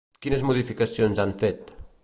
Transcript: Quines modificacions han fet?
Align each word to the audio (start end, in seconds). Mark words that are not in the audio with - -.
Quines 0.25 0.45
modificacions 0.51 1.23
han 1.27 1.37
fet? 1.45 1.71